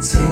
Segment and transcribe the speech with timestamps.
[0.00, 0.29] to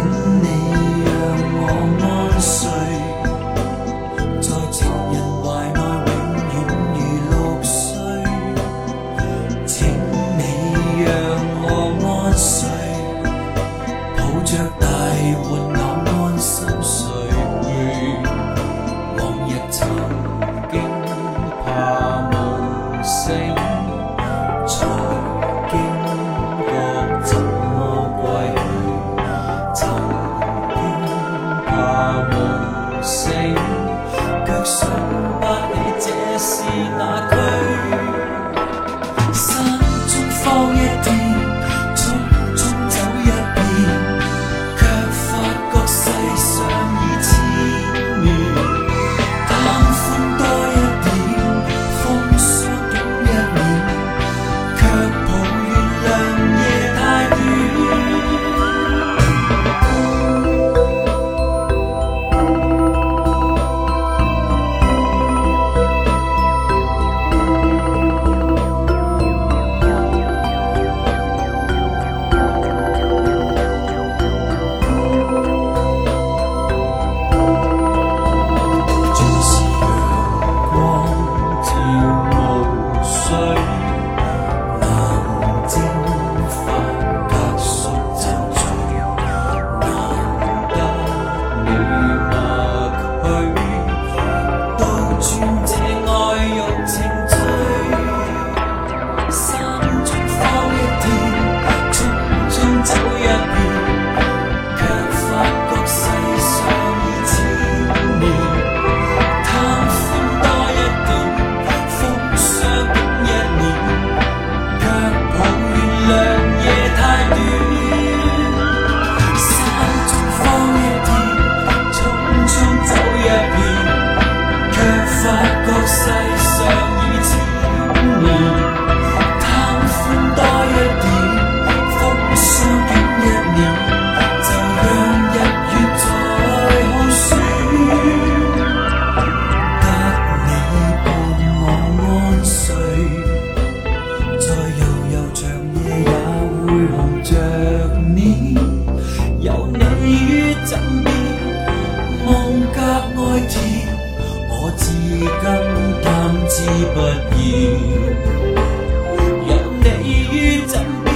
[159.46, 159.50] 让
[159.82, 159.86] 你
[160.32, 160.72] 于枕
[161.04, 161.08] 边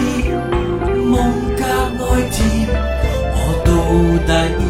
[0.97, 1.11] 梦
[1.57, 2.01] 加爱
[2.31, 2.37] 贴，
[3.35, 3.69] 我到
[4.27, 4.62] 底。